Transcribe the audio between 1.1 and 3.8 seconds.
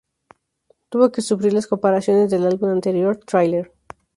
que sufrir las comparaciones del álbum anterior, "Thriller".